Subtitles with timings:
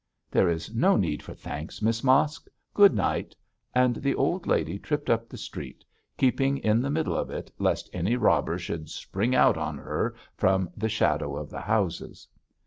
[0.31, 2.47] 'There is no need for thanks, Miss Mosk.
[2.73, 3.35] Good night!'
[3.75, 5.85] and the old lady tripped up the street,
[6.17, 10.71] keeping in the middle of it, lest any robber should spring out on her from
[10.75, 12.27] the shadow of the houses.